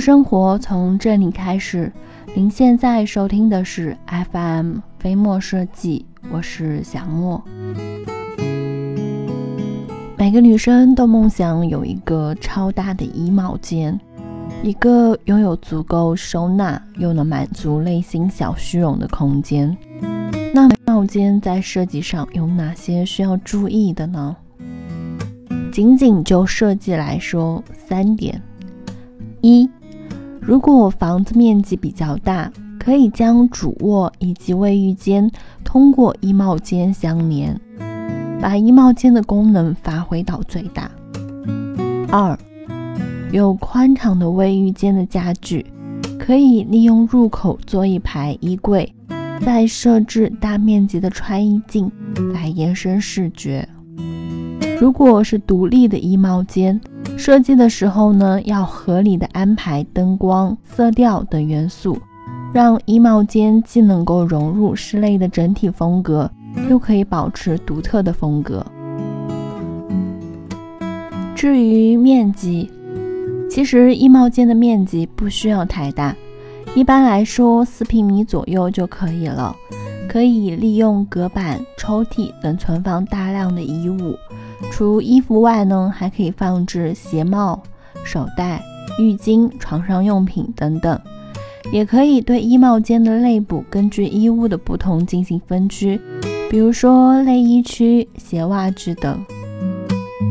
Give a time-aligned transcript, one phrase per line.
[0.00, 1.92] 生活从这里开始。
[2.34, 3.96] 您现在收听的是
[4.32, 7.42] FM 飞墨设计，我是小莫。
[10.16, 14.00] 每个女生都梦想有一个超大的衣帽间，
[14.62, 19.76] 一个拥有足够收纳又能满足内心小虚荣的空间。
[20.52, 24.34] 那帽间在设计上有哪些需要注意的呢？
[25.70, 28.40] 仅仅就设计来说，三点：
[29.40, 29.68] 一。
[30.46, 35.30] 如果房子面积比较大，可以将主卧以及卫浴间
[35.64, 37.58] 通过衣帽间相连，
[38.42, 40.90] 把衣帽间的功能发挥到最大。
[42.10, 42.38] 二，
[43.32, 45.64] 有宽敞的卫浴间的家具，
[46.18, 48.94] 可以利用入口做一排衣柜，
[49.40, 51.90] 再设置大面积的穿衣镜
[52.34, 53.66] 来延伸视觉。
[54.78, 56.78] 如果是独立的衣帽间，
[57.16, 61.96] 设计的时候呢，要合理的安排灯光、色调等元素，
[62.52, 66.30] 让衣帽间既能够融入室内的整体风格，
[66.68, 68.64] 又可以保持独特的风格。
[71.34, 72.70] 至于面积，
[73.50, 76.14] 其实衣帽间的面积不需要太大，
[76.74, 79.54] 一般来说四平米左右就可以了，
[80.08, 84.14] 可以利用隔板、抽屉等存放大量的衣物。
[84.72, 87.62] 除衣服外呢，还可以放置鞋帽、
[88.04, 88.62] 手袋、
[88.98, 91.00] 浴巾、床上用品等等。
[91.72, 95.98] 也可以对衣帽间的内部根据衣物的不同进行分区，
[96.50, 99.24] 比如说内衣区、鞋袜区等。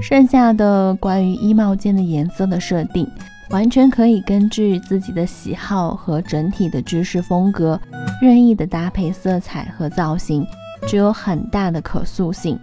[0.00, 3.08] 剩下的关于衣帽间的颜色的设定，
[3.50, 7.80] 完全可以根据自己的喜好和整体的居室风格，
[8.22, 10.46] 任意的搭配色彩和造型，
[10.86, 12.56] 具有很大的可塑性。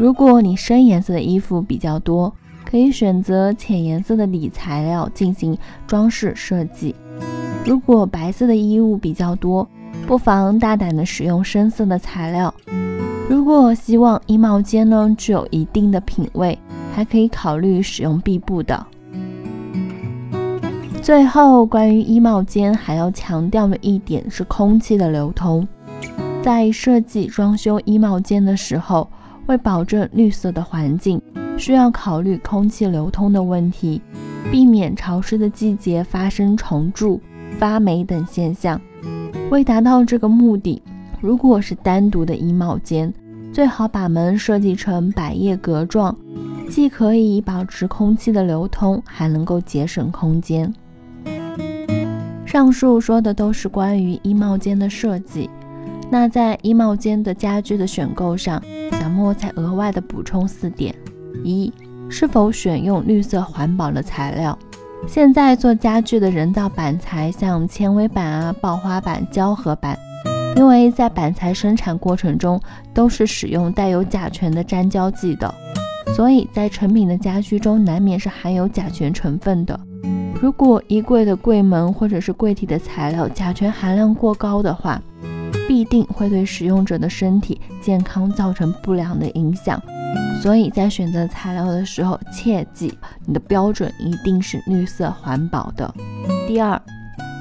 [0.00, 2.32] 如果你深颜色的衣服比较多，
[2.64, 5.54] 可以选择浅颜色的底材料进行
[5.86, 6.94] 装饰设计；
[7.66, 9.68] 如果白色的衣物比较多，
[10.06, 12.54] 不妨大胆的使用深色的材料。
[13.28, 16.58] 如果希望衣帽间呢具有一定的品味，
[16.94, 18.86] 还可以考虑使用壁布的。
[21.02, 25.68] 最后，关于衣帽间还要强调的一点是空气的流通，
[26.42, 29.06] 在设计装修衣帽间的时候。
[29.50, 31.20] 为保证绿色的环境，
[31.58, 34.00] 需要考虑空气流通的问题，
[34.48, 37.20] 避免潮湿的季节发生虫蛀、
[37.58, 38.80] 发霉等现象。
[39.50, 40.80] 为达到这个目的，
[41.20, 43.12] 如果是单独的衣帽间，
[43.52, 46.16] 最好把门设计成百叶格状，
[46.68, 50.72] 既可以保持空气的流通，还能够节省空间。
[52.46, 55.50] 上述说的都是关于衣帽间的设计。
[56.10, 58.60] 那在衣帽间的家具的选购上，
[58.90, 60.92] 小莫再额外的补充四点：
[61.44, 61.72] 一、
[62.08, 64.58] 是否选用绿色环保的材料？
[65.06, 69.96] 现在做家具的人造板材，像纤维板啊、爆花板、胶合板，
[70.56, 72.60] 因为在板材生产过程中
[72.92, 75.54] 都是使用带有甲醛的粘胶剂的，
[76.16, 79.78] 所以在成品的家具中难免是含有甲醛成分的。
[80.42, 85.00] 如果衣柜的柜门或者是柜体的材料甲醛含量过高的话，
[85.68, 89.80] 必定会对使用者的身体健康造成不良的影响，
[90.42, 92.92] 所以在选择材料的时候，切记
[93.24, 95.92] 你的标准一定是绿色环保的。
[96.46, 96.80] 第二，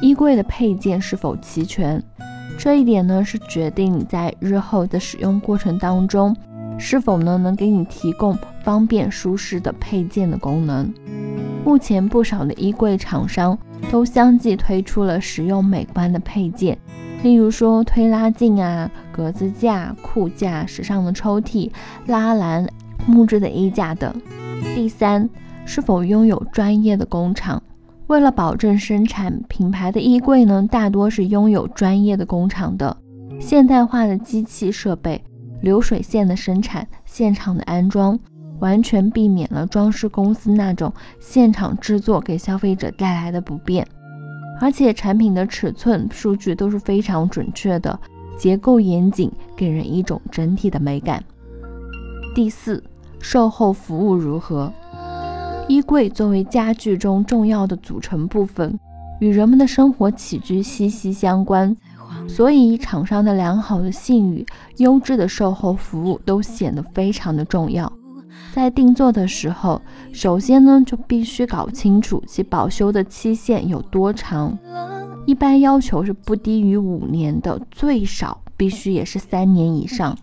[0.00, 2.02] 衣柜的配件是否齐全，
[2.58, 6.36] 这一点呢是决定在日后的使用过程当中，
[6.78, 10.92] 是否呢能给你提供方便舒适的配件的功能。
[11.64, 13.58] 目前不少的衣柜厂商
[13.90, 16.76] 都相继推出了实用美观的配件。
[17.22, 21.70] 例如说推拉镜啊、格子架、裤架、时尚的抽屉、
[22.06, 22.66] 拉篮、
[23.06, 24.14] 木质的衣架等。
[24.74, 25.28] 第三，
[25.64, 27.62] 是否拥有专业的工厂？
[28.06, 32.96] 为了保证生产品牌的衣柜呢，大多是拥有专业的工厂的，
[33.40, 35.20] 现代化的机器设备、
[35.62, 38.16] 流水线的生产、现场的安装，
[38.60, 43.86] 完全避免了装饰公司那种现场制作给消费者带来的不便。
[44.60, 47.98] 而且产品的尺寸数据都是非常准确的，
[48.38, 51.22] 结构严谨，给人一种整体的美感。
[52.34, 52.82] 第四，
[53.20, 54.72] 售后服务如何？
[55.68, 58.78] 衣柜作为家具中重要的组成部分，
[59.20, 61.76] 与人们的生活起居息息相关，
[62.26, 67.92] 所以厂商的良好的信誉、优质的售后服务都显得非常的重要。
[68.56, 69.78] 在定做的时候，
[70.14, 74.58] 首先呢就必须搞清楚其保修的期限有多长，
[75.26, 80.16] 一般要求是不低于五年的，最少必须也是三年以上。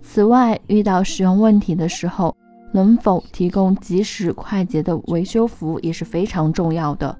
[0.00, 2.34] 此外，遇到使用问题的时候，
[2.72, 7.14] 能否提供及时快捷的维修服务也是非常重要的。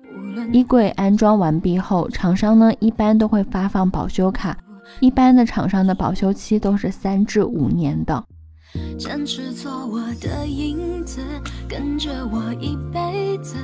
[0.50, 4.56] 衣柜安装完毕后，厂商呢一般都会发放保修卡，
[5.00, 8.24] 一般的厂商的保修期都是三至五年的。
[8.98, 11.20] 坚持做我的影子，
[11.68, 13.56] 跟着我一辈子，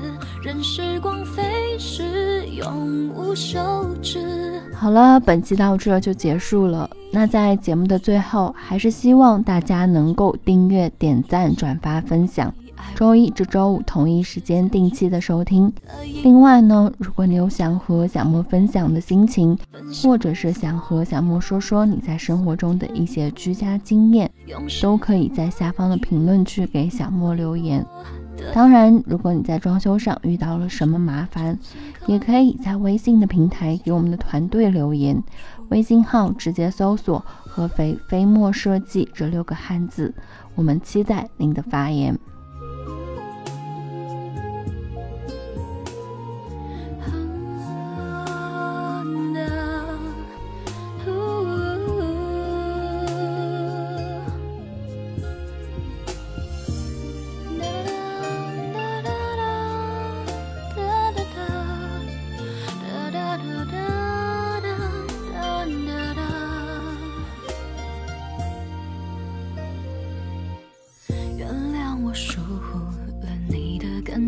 [0.42, 3.58] 任时光飞逝，永无休
[4.02, 4.60] 止。
[4.74, 6.88] 好了，本期到这就结束了。
[7.12, 12.52] 那在节目的最后，还是希望大家能够订阅、点赞、转发、分享。
[12.94, 15.72] 周一至周五同一时间定期的收听。
[16.22, 19.56] 另外呢，如果你有想和小莫分享的心情，
[20.02, 24.30] 或者是想和小莫说说你在生活中的一些居家经验，
[24.82, 27.84] 都可以在下方的评论区给小莫留言。
[28.54, 31.58] 当然，如果你在装修上遇到了什么麻烦，
[32.06, 35.22] 也可以在微信的平台给我们的团队留言，
[35.68, 40.14] 微信号直接搜索“合肥飞墨设计”这六个汉字，
[40.54, 42.18] 我们期待您的发言。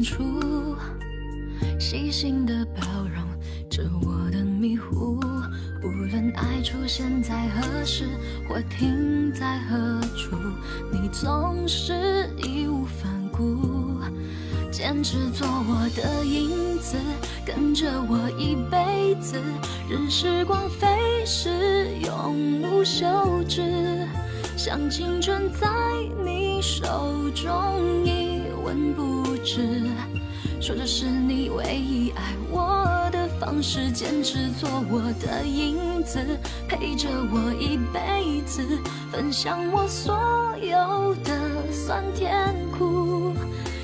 [0.03, 0.77] 处
[1.79, 2.83] 细心的包
[3.15, 3.25] 容
[3.71, 5.21] 着我的迷糊，
[5.83, 8.05] 无论爱出现在何时
[8.49, 10.37] 或停在何处，
[10.91, 14.01] 你总是义无反顾，
[14.71, 16.97] 坚持做我的影子，
[17.47, 19.41] 跟着我一辈子，
[19.89, 23.07] 任时光飞逝，永无休
[23.49, 23.63] 止，
[24.57, 25.69] 像青春在
[26.25, 28.32] 你手中一
[28.65, 29.83] 文不值。
[30.61, 36.19] 说这是你唯一爱我的方式，坚持做我的影子，
[36.69, 38.63] 陪着我一辈子，
[39.11, 40.17] 分享我所
[40.61, 43.33] 有的酸甜苦，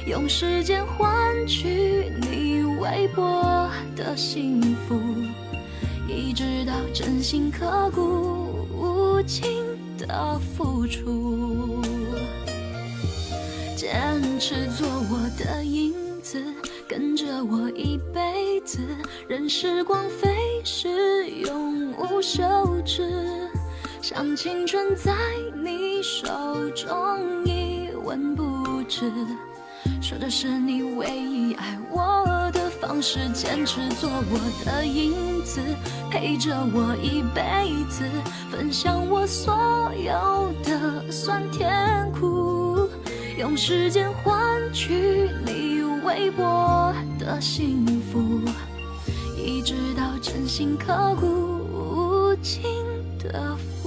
[0.06, 5.00] 用时间换取你微薄的幸福，
[6.06, 9.50] 一直到真心刻骨，无情
[9.98, 11.67] 的付出，
[14.38, 15.92] 持做我的影
[16.22, 16.42] 子。
[16.86, 18.78] 跟着我一辈子，
[19.28, 20.28] 任时光飞
[20.64, 22.42] 逝，永无休
[22.84, 23.48] 止。
[24.00, 25.12] 像青春在
[25.62, 26.26] 你手
[26.70, 29.12] 中一文不值，
[30.00, 33.28] 说的是你唯一爱我的方式。
[33.34, 35.60] 坚持做我的影子，
[36.10, 38.04] 陪着我一辈子，
[38.50, 39.54] 分享我所
[39.96, 42.27] 有的酸甜苦，
[43.48, 45.78] 用时间换取你。
[46.04, 48.40] 微薄的幸福，
[49.36, 52.62] 一直到真心刻骨无情
[53.18, 53.77] 的付